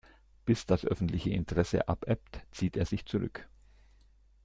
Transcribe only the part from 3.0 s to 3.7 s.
zurück.